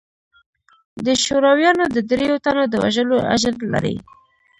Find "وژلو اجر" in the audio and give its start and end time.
2.83-3.53